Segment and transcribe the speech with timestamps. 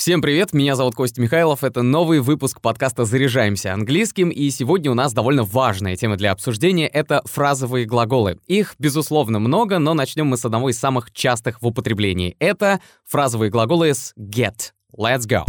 [0.00, 4.94] Всем привет, меня зовут Костя Михайлов, это новый выпуск подкаста «Заряжаемся английским», и сегодня у
[4.94, 8.38] нас довольно важная тема для обсуждения— это фразовые глаголы.
[8.46, 12.34] Их, безусловно, много, но начнем мы с одного из самых частых в употреблении.
[12.38, 14.72] Это фразовые глаголы с get.
[14.96, 15.44] Let's go!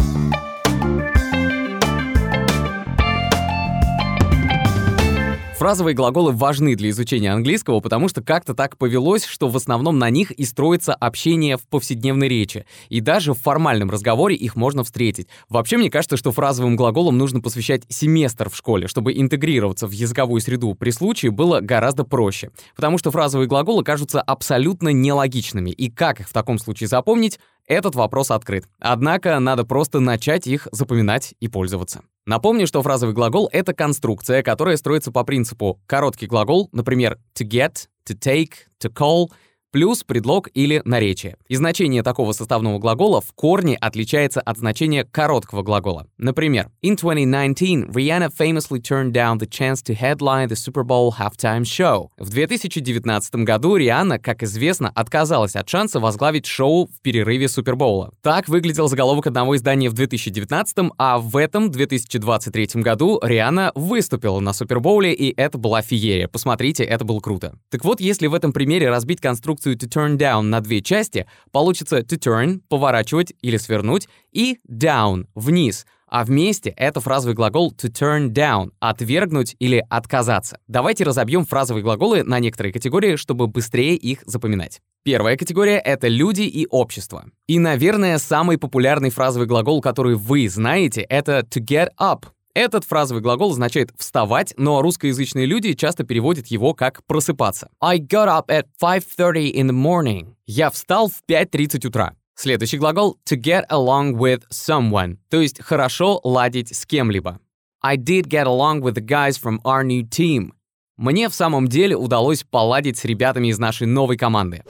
[5.61, 10.09] Фразовые глаголы важны для изучения английского, потому что как-то так повелось, что в основном на
[10.09, 12.65] них и строится общение в повседневной речи.
[12.89, 15.27] И даже в формальном разговоре их можно встретить.
[15.49, 20.41] Вообще, мне кажется, что фразовым глаголам нужно посвящать семестр в школе, чтобы интегрироваться в языковую
[20.41, 22.49] среду при случае было гораздо проще.
[22.75, 25.69] Потому что фразовые глаголы кажутся абсолютно нелогичными.
[25.69, 28.65] И как их в таком случае запомнить, этот вопрос открыт.
[28.79, 32.01] Однако надо просто начать их запоминать и пользоваться.
[32.25, 37.87] Напомню, что фразовый глагол— это конструкция, которая строится по принципу короткий глагол, например, to get,
[38.07, 39.31] to take, to call—
[39.71, 41.37] плюс предлог или наречие.
[41.47, 46.07] И значение такого составного глагола в корне отличается от значения короткого глагола.
[46.17, 51.63] Например, In 2019, Rihanna famously turned down the chance to headline the Super Bowl halftime
[51.63, 52.09] show.
[52.17, 58.11] В 2019 году Рианна, как известно, отказалась от шанса возглавить шоу в перерыве Супербоула.
[58.21, 64.53] Так выглядел заголовок одного издания в 2019, а в этом 2023 году Рианна выступила на
[64.53, 66.27] Супербоуле, и это была феерия.
[66.27, 67.55] Посмотрите, это было круто.
[67.69, 71.25] Так вот, если в этом примере разбить конструкцию конструкцию to turn down на две части,
[71.51, 77.89] получится to turn— поворачивать или свернуть, и down— вниз— а вместе это фразовый глагол to
[77.89, 80.57] turn down— отвергнуть или отказаться.
[80.67, 84.81] Давайте разобьем фразовые глаголы на некоторые категории, чтобы быстрее их запоминать.
[85.03, 87.27] Первая категория— это люди и общество.
[87.47, 93.21] И, наверное, самый популярный фразовый глагол, который вы знаете, это to get up этот фразовый
[93.21, 97.69] глагол означает «вставать», но русскоязычные люди часто переводят его как «просыпаться».
[97.79, 100.35] I got up at 5.30 in the morning.
[100.45, 102.15] Я встал в 5.30 утра.
[102.35, 107.39] Следующий глагол to get along with someone, то есть хорошо ладить с кем-либо.
[107.83, 110.51] I did get along with the guys from our new team.
[110.97, 114.63] Мне в самом деле удалось поладить с ребятами из нашей новой команды.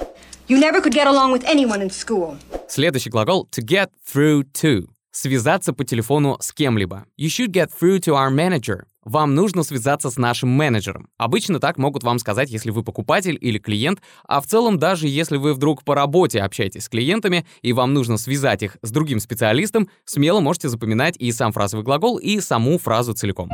[0.47, 2.37] You never could get along with anyone in school.
[2.67, 7.05] Следующий глагол to get through to связаться по телефону с кем-либо.
[7.19, 8.83] You should get through to our manager.
[9.03, 11.09] Вам нужно связаться с нашим менеджером.
[11.17, 15.37] Обычно так могут вам сказать, если вы покупатель или клиент, а в целом даже если
[15.37, 19.89] вы вдруг по работе общаетесь с клиентами и вам нужно связать их с другим специалистом,
[20.05, 23.49] смело можете запоминать и сам фразовый глагол, и саму фразу целиком.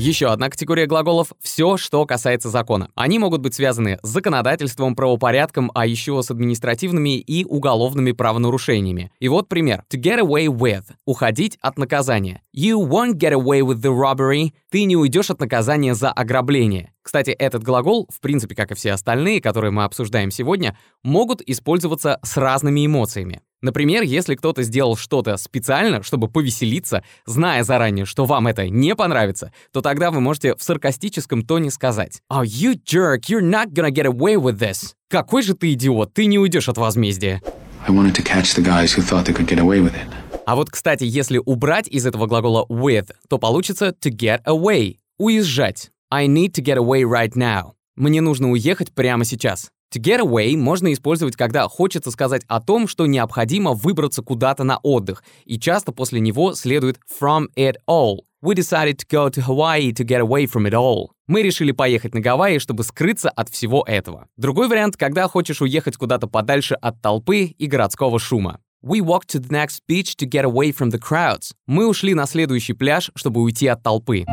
[0.00, 2.88] Еще одна категория глаголов— все, что касается закона.
[2.94, 9.12] Они могут быть связаны с законодательством, правопорядком, а еще с административными и уголовными правонарушениями.
[9.20, 9.84] И вот пример.
[9.92, 12.40] To get away with— уходить от наказания.
[12.56, 14.54] You won't get away with the robbery.
[14.70, 16.94] Ты не уйдешь от наказания за ограбление.
[17.02, 22.18] Кстати, этот глагол, в принципе, как и все остальные, которые мы обсуждаем сегодня, могут использоваться
[22.22, 23.42] с разными эмоциями.
[23.62, 29.52] Например, если кто-то сделал что-то специально, чтобы повеселиться, зная заранее, что вам это не понравится,
[29.72, 34.06] то тогда вы можете в саркастическом тоне сказать «Oh, you jerk, you're not gonna get
[34.06, 34.94] away with this».
[35.10, 37.42] Какой же ты идиот, ты не уйдешь от возмездия.
[37.86, 40.08] I wanted to catch the guys who thought they could get away with it.
[40.46, 45.90] А вот, кстати, если убрать из этого глагола with, то получится to get away— уезжать.
[46.10, 47.72] I need to get away right now.
[47.94, 49.70] Мне нужно уехать прямо сейчас.
[49.92, 54.78] To get away можно использовать, когда хочется сказать о том, что необходимо выбраться куда-то на
[54.78, 58.18] отдых, и часто после него следует from it all.
[58.40, 61.08] We decided to go to Hawaii to get away from it all.
[61.26, 64.28] Мы решили поехать на Гавайи, чтобы скрыться от всего этого.
[64.36, 68.60] Другой вариант, когда хочешь уехать куда-то подальше от толпы и городского шума.
[68.82, 71.52] We walked to the next beach to get away from the crowds.
[71.66, 74.24] Мы ушли на следующий пляж, чтобы уйти от толпы.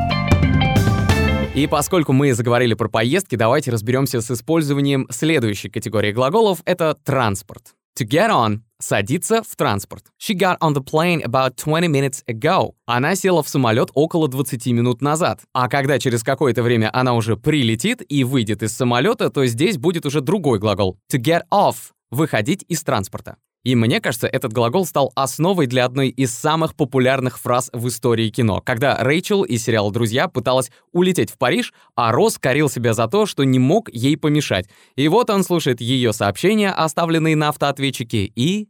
[1.57, 7.73] И поскольку мы заговорили про поездки, давайте разберемся с использованием следующей категории глаголов— это транспорт.
[7.97, 10.03] To get on— садиться в транспорт.
[10.21, 12.73] She got on the plane about 20 minutes ago.
[12.85, 15.39] Она села в самолет около 20 минут назад.
[15.51, 20.05] А когда через какое-то время она уже прилетит и выйдет из самолета, то здесь будет
[20.05, 20.99] уже другой глагол.
[21.11, 23.37] To get off— выходить из транспорта.
[23.63, 28.29] И мне кажется, этот глагол стал основой для одной из самых популярных фраз в истории
[28.29, 33.07] кино, когда Рэйчел из сериала «Друзья» пыталась улететь в Париж, а Росс корил себя за
[33.07, 34.69] то, что не мог ей помешать.
[34.95, 38.67] И вот он слушает ее сообщения, оставленные на автоответчике, и...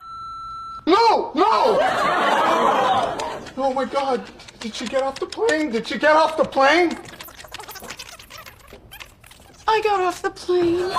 [0.88, 1.32] No!
[1.36, 1.80] No!
[3.58, 4.22] Oh my god!
[4.60, 5.72] Did she get off the plane?
[5.72, 6.98] Did she get off the plane?
[9.68, 10.92] I got off the plane.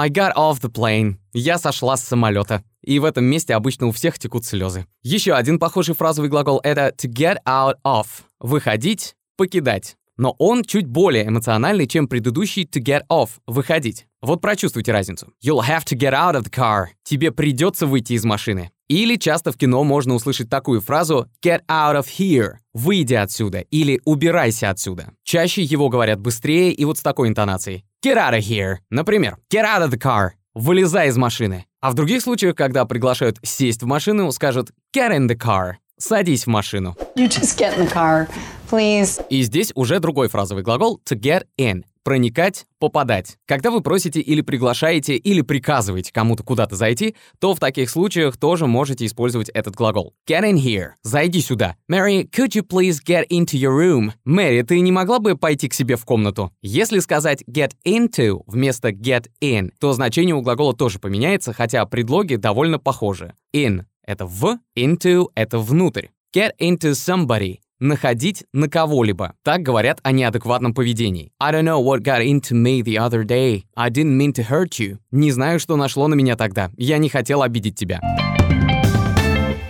[0.00, 1.16] I got off the plane.
[1.32, 2.62] Я сошла с самолета.
[2.84, 4.86] И в этом месте обычно у всех текут слезы.
[5.02, 8.06] Еще один похожий фразовый глагол— это to get out of.
[8.38, 9.96] Выходить, покидать.
[10.18, 14.06] но он чуть более эмоциональный, чем предыдущий to get off— выходить.
[14.20, 15.32] Вот прочувствуйте разницу.
[15.42, 16.88] You'll have to get out of the car.
[17.04, 18.70] Тебе придется выйти из машины.
[18.88, 22.54] Или часто в кино можно услышать такую фразу get out of here.
[22.72, 25.12] Выйди отсюда или убирайся отсюда.
[25.24, 27.84] Чаще его говорят быстрее и вот с такой интонацией.
[28.04, 28.76] Get out of here.
[28.88, 30.30] Например, get out of the car.
[30.54, 31.66] Вылезай из машины.
[31.80, 35.74] А в других случаях, когда приглашают сесть в машину, скажут get in the car.
[35.98, 36.96] Садись в машину.
[37.14, 38.28] You just get in the car,
[38.70, 39.22] please.
[39.28, 41.84] И здесь уже другой фразовый глагол to get in.
[42.08, 43.36] Проникать, попадать.
[43.46, 48.66] Когда вы просите или приглашаете, или приказываете кому-то куда-то зайти, то в таких случаях тоже
[48.66, 50.14] можете использовать этот глагол.
[50.26, 50.92] Get in here.
[51.02, 51.76] Зайди сюда.
[51.86, 54.12] Mary, could you please get into your room?
[54.24, 56.50] Мэри, ты не могла бы пойти к себе в комнату?
[56.62, 62.36] Если сказать get into вместо get in, то значение у глагола тоже поменяется, хотя предлоги
[62.36, 63.34] довольно похожи.
[63.54, 66.06] In— это в, into— это внутрь.
[66.34, 69.34] Get into somebody находить на кого-либо.
[69.42, 71.30] Так говорят о неадекватном поведении.
[71.40, 73.64] I don't know what got into me the other day.
[73.76, 74.98] I didn't mean to hurt you.
[75.10, 76.70] Не знаю, что нашло на меня тогда.
[76.76, 78.00] Я не хотел обидеть тебя.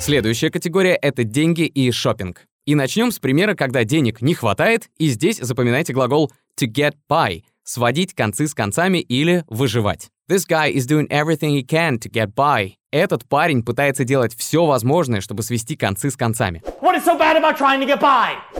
[0.00, 2.46] Следующая категория— это деньги и шопинг.
[2.66, 7.43] И начнем с примера, когда денег не хватает, и здесь запоминайте глагол to get by—
[7.64, 10.08] сводить концы с концами или выживать.
[10.31, 12.77] This guy is doing everything he can to get by.
[12.90, 16.62] Этот парень пытается делать все возможное, чтобы свести концы с концами.
[17.05, 17.19] So?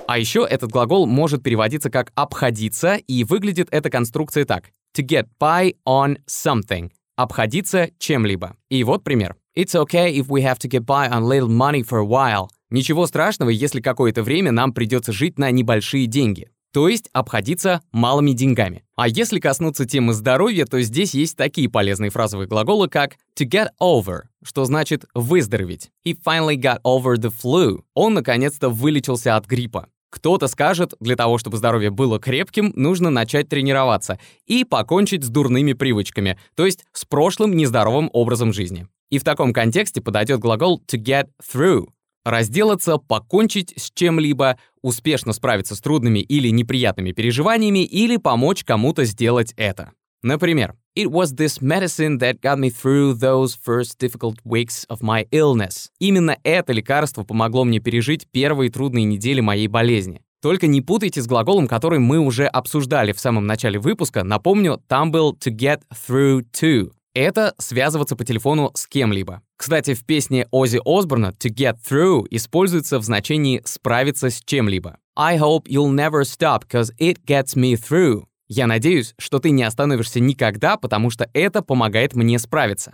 [0.07, 4.71] А еще этот глагол может переводиться как «обходиться», и выглядит эта конструкция так.
[4.97, 6.91] To get by on something.
[7.17, 8.55] Обходиться чем-либо.
[8.69, 9.37] И вот пример.
[9.57, 12.49] It's okay if we have to get by on little money for a while.
[12.71, 18.33] Ничего страшного, если какое-то время нам придется жить на небольшие деньги то есть обходиться малыми
[18.33, 18.85] деньгами.
[18.97, 23.69] А если коснуться темы здоровья, то здесь есть такие полезные фразовые глаголы, как to get
[23.81, 25.91] over, что значит выздороветь.
[26.07, 27.83] He finally got over the flu.
[27.95, 29.89] Он наконец-то вылечился от гриппа.
[30.11, 35.75] Кто-то скажет, для того, чтобы здоровье было крепким, нужно начать тренироваться и покончить с дурными
[35.75, 38.87] привычками, то есть с прошлым нездоровым образом жизни.
[39.11, 41.89] И в таком контексте подойдет глагол to get through,
[42.31, 49.53] разделаться, покончить с чем-либо, успешно справиться с трудными или неприятными переживаниями или помочь кому-то сделать
[49.57, 49.93] это.
[50.23, 55.29] Например, It was this medicine that got me through those first difficult weeks of my
[55.31, 55.91] illness.
[56.01, 60.23] Именно это лекарство помогло мне пережить первые трудные недели моей болезни.
[60.43, 64.25] Только не путайте с глаголом, который мы уже обсуждали в самом начале выпуска.
[64.25, 69.43] Напомню, там был to get through to это связываться по телефону с кем-либо.
[69.57, 74.99] Кстати, в песне Оззи Осборна «To get through» используется в значении «справиться с чем-либо».
[75.17, 78.25] I hope you'll never stop, cause it gets me through.
[78.47, 82.93] Я надеюсь, что ты не остановишься никогда, потому что это помогает мне справиться.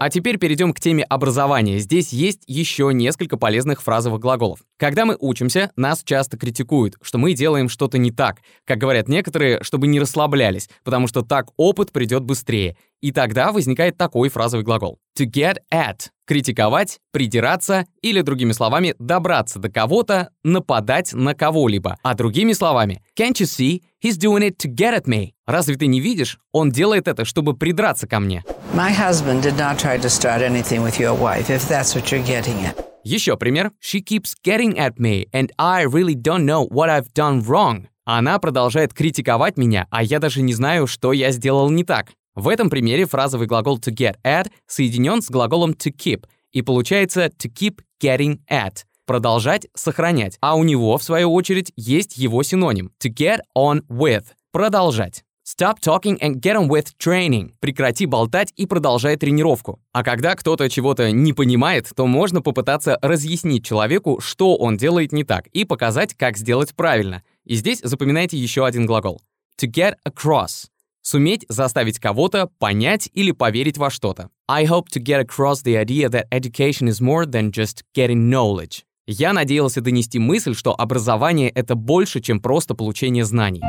[0.00, 1.78] А теперь перейдем к теме образования.
[1.78, 4.60] Здесь есть еще несколько полезных фразовых глаголов.
[4.78, 8.38] Когда мы учимся, нас часто критикуют, что мы делаем что-то не так.
[8.64, 12.78] Как говорят некоторые, чтобы не расслаблялись, потому что так опыт придет быстрее.
[13.02, 14.98] И тогда возникает такой фразовый глагол.
[15.18, 21.98] To get at— критиковать, придираться или, другими словами, добраться до кого-то, нападать на кого-либо.
[22.02, 25.32] А другими словами, can't you see, he's doing it to get at me.
[25.46, 26.38] Разве ты не видишь?
[26.52, 28.42] Он делает это, чтобы придраться ко мне.
[28.72, 32.24] My husband did not try to start anything with your wife, if that's what you're
[32.24, 32.76] getting at.
[33.04, 33.72] Еще пример.
[33.80, 37.88] She keeps getting at me, and I really don't know what I've done wrong.
[38.04, 42.12] Она продолжает критиковать меня, а я даже не знаю, что я сделал не так.
[42.36, 47.26] В этом примере фразовый глагол to get at соединен с глаголом to keep, и получается
[47.26, 52.92] to keep getting at— продолжать, сохранять, а у него, в свою очередь, есть его синоним
[53.02, 55.24] to get on with— продолжать.
[55.52, 57.54] Stop talking and get on with training.
[57.58, 59.80] Прекрати болтать и продолжай тренировку.
[59.92, 65.24] А когда кто-то чего-то не понимает, то можно попытаться разъяснить человеку, что он делает не
[65.24, 67.24] так, и показать, как сделать правильно.
[67.44, 69.22] И здесь запоминайте еще один глагол.
[69.60, 70.66] To get across.
[71.02, 74.30] Суметь заставить кого-то понять или поверить во что-то.
[74.48, 78.84] I hope to get across the idea that education is more than just getting knowledge.
[79.08, 83.62] Я надеялся донести мысль, что образование— это больше, чем просто получение знаний.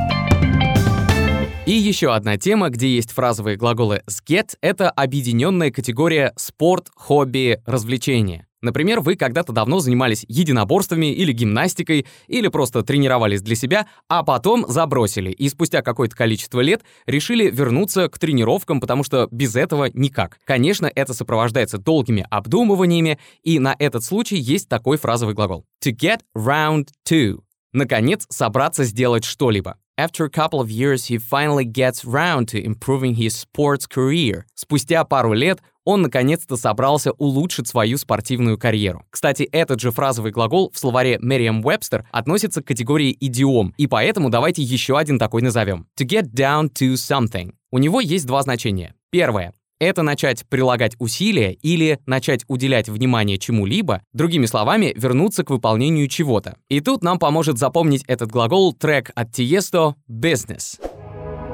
[1.64, 7.62] И еще одна тема, где есть фразовые глаголы с get, это объединенная категория спорт, хобби,
[7.66, 8.48] развлечения.
[8.62, 14.64] Например, вы когда-то давно занимались единоборствами или гимнастикой, или просто тренировались для себя, а потом
[14.68, 20.38] забросили, и спустя какое-то количество лет решили вернуться к тренировкам, потому что без этого никак.
[20.44, 25.64] Конечно, это сопровождается долгими обдумываниями, и на этот случай есть такой фразовый глагол.
[25.84, 27.40] To get round to.
[27.72, 29.76] Наконец, собраться сделать что-либо.
[29.98, 34.44] After a couple of years, he finally gets round to improving his sports career.
[34.54, 39.04] Спустя пару лет он наконец-то собрался улучшить свою спортивную карьеру.
[39.10, 44.62] Кстати, этот же фразовый глагол в словаре Merriam-Webster относится к категории идиом, и поэтому давайте
[44.62, 45.86] еще один такой назовем.
[45.98, 47.52] To get down to something.
[47.70, 48.94] У него есть два значения.
[49.10, 56.06] Первое это начать прилагать усилия или начать уделять внимание чему-либо, другими словами, вернуться к выполнению
[56.06, 56.56] чего-то.
[56.68, 60.80] И тут нам поможет запомнить этот глагол трек от Tiesto «Business».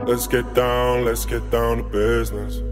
[0.07, 2.63] Let's get down, let's get down to business.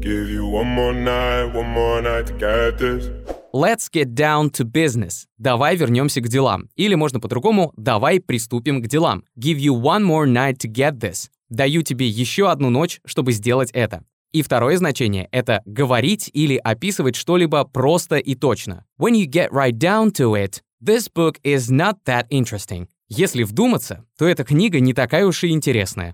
[0.00, 3.10] Give you one more night, one more night to get this.
[3.52, 5.24] Let's get down to business.
[5.38, 6.68] Давай вернемся к делам.
[6.76, 9.24] Или можно по-другому, давай приступим к делам.
[9.36, 11.30] Give you one more night to get this.
[11.48, 14.04] Даю тебе еще одну ночь, чтобы сделать это.
[14.32, 18.84] И второе значение— это говорить или описывать что-либо просто и точно.
[19.00, 22.88] When you get right down to it, this book is not that interesting.
[23.08, 26.12] Если вдуматься, то эта книга не такая уж и интересная.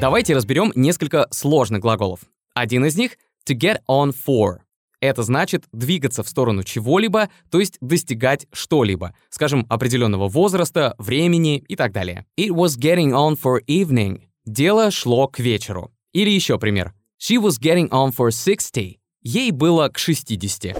[0.00, 2.20] Давайте разберем несколько сложных глаголов.
[2.54, 4.58] Один из них— to get on for.
[5.00, 11.74] Это значит двигаться в сторону чего-либо, то есть достигать что-либо, скажем, определенного возраста, времени и
[11.74, 12.24] так далее.
[12.38, 14.22] It was getting on for evening.
[14.44, 15.90] Дело шло к вечеру.
[16.12, 16.94] Или еще пример.
[17.18, 18.98] She was getting on for 60.
[19.22, 20.76] Ей было к 60.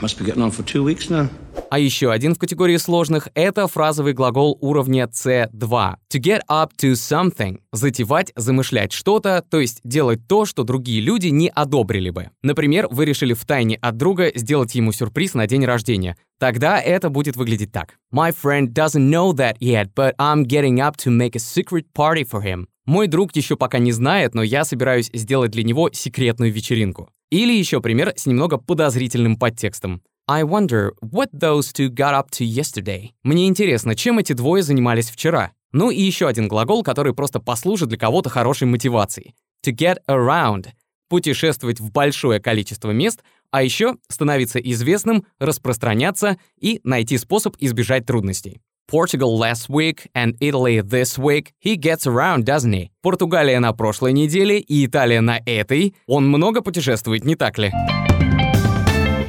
[0.00, 1.28] Must be getting on for two weeks now.
[1.70, 5.50] А еще один в категории сложных— это фразовый глагол уровня C2.
[5.52, 11.28] To get up to something— затевать, замышлять что-то, то есть делать то, что другие люди
[11.28, 12.30] не одобрили бы.
[12.42, 16.16] Например, вы решили втайне от друга сделать ему сюрприз на день рождения.
[16.38, 17.94] Тогда это будет выглядеть так.
[18.12, 22.24] My friend doesn't know that yet, but I'm getting up to make a secret party
[22.24, 22.66] for him.
[22.86, 27.10] Мой друг еще пока не знает, но я собираюсь сделать для него секретную вечеринку.
[27.30, 30.02] Или еще пример с немного подозрительным подтекстом.
[30.26, 33.10] I wonder what those two got up to yesterday.
[33.22, 35.52] Мне интересно, чем эти двое занимались вчера.
[35.72, 39.34] Ну и еще один глагол, который просто послужит для кого-то хорошей мотивацией.
[39.66, 40.68] To get around.
[41.08, 48.60] Путешествовать в большое количество мест, а еще становиться известным, распространяться и найти способ избежать трудностей.
[48.86, 51.52] Portugal last week and Italy this week.
[51.58, 52.90] He gets around, doesn't he?
[53.02, 55.94] Португалия на прошлой неделе и Италия на этой.
[56.06, 57.72] Он много путешествует, не так ли?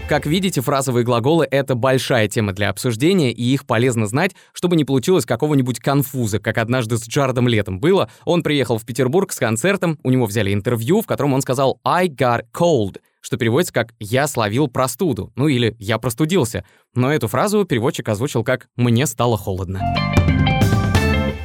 [0.07, 4.85] Как видите, фразовые глаголы— это большая тема для обсуждения, и их полезно знать, чтобы не
[4.85, 8.07] получилось какого-нибудь конфуза, как однажды с Джардом Летом было.
[8.23, 12.07] Он приехал в Петербург с концертом, у него взяли интервью, в котором он сказал «I
[12.07, 16.63] got cold», что переводится как «я словил простуду», ну или «я простудился».
[16.93, 19.81] Но эту фразу переводчик озвучил как «мне стало холодно».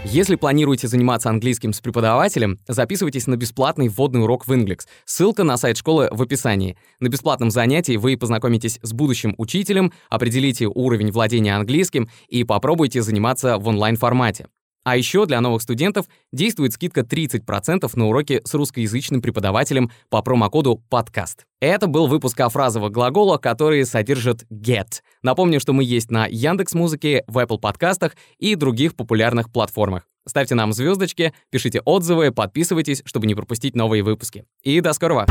[0.04, 4.80] Если планируете заниматься английским с преподавателем, записывайтесь на бесплатный вводный урок в Inglix.
[5.06, 6.76] Ссылка на сайт школы в описании.
[6.99, 13.56] На бесплатном занятии вы познакомитесь с будущим учителем, определите уровень владения английским и попробуйте заниматься
[13.56, 14.49] в онлайн-формате.
[14.90, 20.82] А еще для новых студентов действует скидка 30% на уроки с русскоязычным преподавателем по промокоду
[20.88, 21.47] «Подкаст».
[21.61, 25.02] Это был выпуск о фразовых глаголах, которые содержат get.
[25.23, 30.09] Напомню, что мы есть на Яндекс Музыке, в Apple подкастах и других популярных платформах.
[30.26, 34.44] Ставьте нам звездочки, пишите отзывы, подписывайтесь, чтобы не пропустить новые выпуски.
[34.64, 35.25] И до скорого!